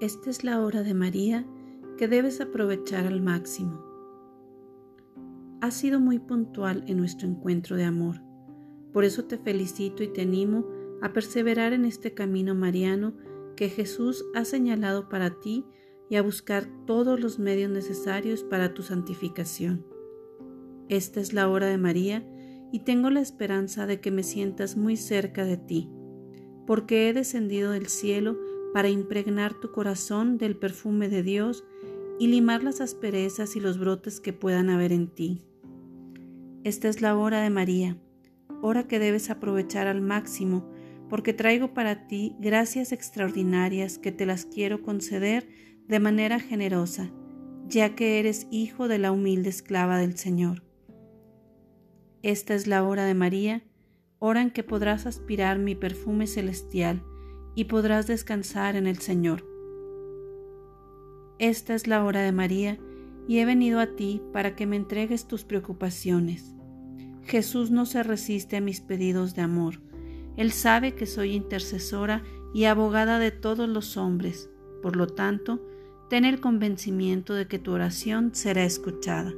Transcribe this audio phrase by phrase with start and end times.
[0.00, 1.46] Esta es la hora de María
[1.96, 3.80] que debes aprovechar al máximo.
[5.60, 8.20] Has sido muy puntual en nuestro encuentro de amor.
[8.92, 10.66] Por eso te felicito y te animo
[11.00, 13.14] a perseverar en este camino mariano
[13.56, 15.64] que Jesús ha señalado para ti
[16.10, 19.86] y a buscar todos los medios necesarios para tu santificación.
[20.88, 22.26] Esta es la hora de María
[22.72, 25.88] y tengo la esperanza de que me sientas muy cerca de ti,
[26.66, 28.36] porque he descendido del cielo
[28.74, 31.62] para impregnar tu corazón del perfume de Dios
[32.18, 35.42] y limar las asperezas y los brotes que puedan haber en ti.
[36.64, 37.96] Esta es la hora de María,
[38.62, 40.68] hora que debes aprovechar al máximo,
[41.08, 45.48] porque traigo para ti gracias extraordinarias que te las quiero conceder
[45.86, 47.12] de manera generosa,
[47.68, 50.64] ya que eres hijo de la humilde esclava del Señor.
[52.24, 53.62] Esta es la hora de María,
[54.18, 57.04] hora en que podrás aspirar mi perfume celestial
[57.54, 59.44] y podrás descansar en el Señor.
[61.38, 62.78] Esta es la hora de María,
[63.26, 66.54] y he venido a ti para que me entregues tus preocupaciones.
[67.22, 69.80] Jesús no se resiste a mis pedidos de amor.
[70.36, 74.50] Él sabe que soy intercesora y abogada de todos los hombres.
[74.82, 75.66] Por lo tanto,
[76.10, 79.32] ten el convencimiento de que tu oración será escuchada.